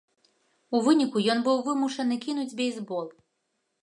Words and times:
У 0.77 0.79
выніку 0.85 1.21
ён 1.33 1.43
быў 1.47 1.57
вымушаны 1.67 2.17
кінуць 2.25 2.57
бейсбол. 2.63 3.07